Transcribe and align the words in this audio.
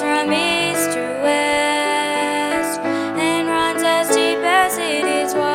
from 0.00 0.32
east 0.32 0.92
to 0.92 1.02
west 1.22 2.80
and 2.80 3.46
runs 3.48 3.82
as 3.82 4.08
deep 4.08 4.38
as 4.38 4.78
it 4.78 5.04
is 5.04 5.34
wide. 5.34 5.50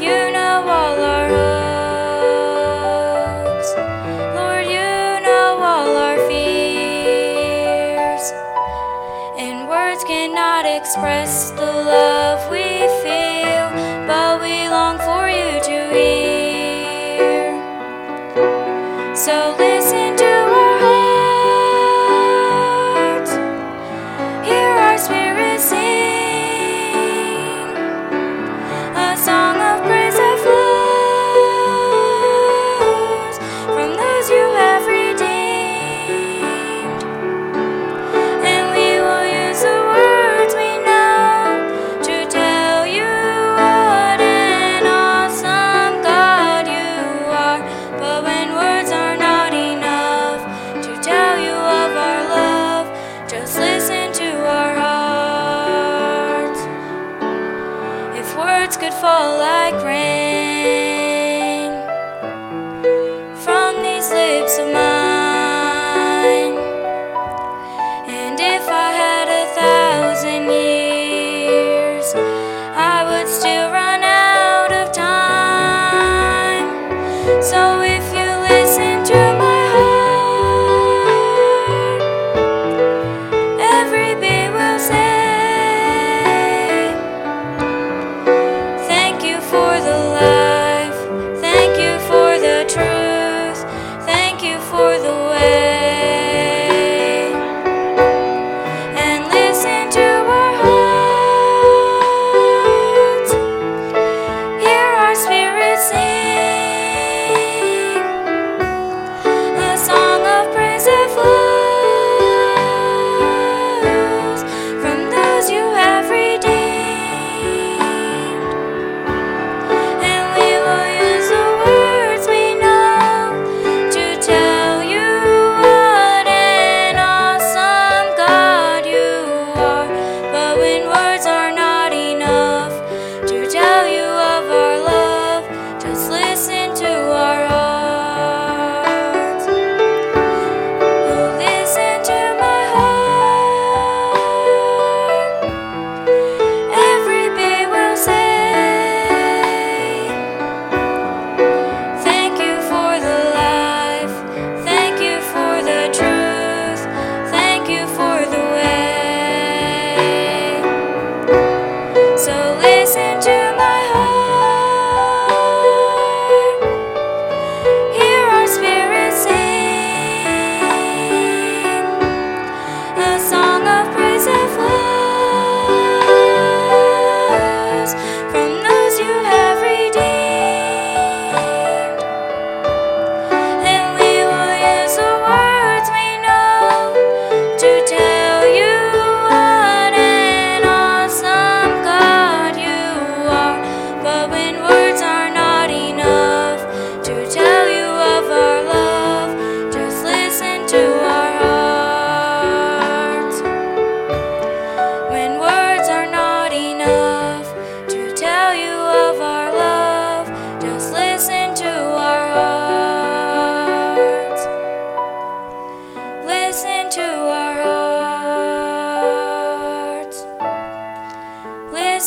You 0.00 0.30
know 0.32 0.64
all 0.66 0.98
our 1.14 1.28
hopes, 3.44 3.70
Lord. 4.34 4.66
You 4.66 5.20
know 5.28 5.58
all 5.60 5.96
our 6.06 6.16
fears, 6.26 7.44
and 9.38 9.68
words 9.68 10.02
cannot 10.04 10.64
express 10.64 11.50
the 11.50 11.66
love 11.66 12.50
we 12.50 12.88
feel, 13.04 13.68
but 14.06 14.40
we 14.40 14.68
long 14.70 14.98
for 14.98 15.28
you 15.28 15.60
to 15.68 15.88
hear. 15.92 17.52
So 19.14 19.54
If 58.26 58.38
words 58.38 58.78
could 58.78 58.94
fall 58.94 59.38
like 59.38 59.84
rain 59.84 60.93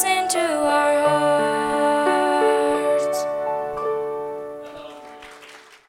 into 0.04 0.40
our 0.40 1.10
home. 1.10 1.27